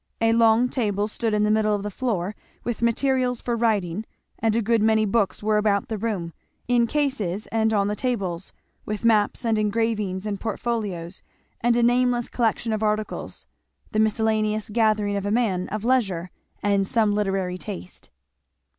[0.19, 4.03] A long table stood in the middle of the floor, with materials for writing,
[4.39, 6.33] and a good many books were about the room,
[6.67, 8.51] in cases and on the tables,
[8.83, 11.21] with maps and engravings and portfolios,
[11.61, 13.45] and a nameless collection of articles,
[13.91, 16.31] the miscellaneous gathering of a man of leisure
[16.63, 18.09] and some literary taste.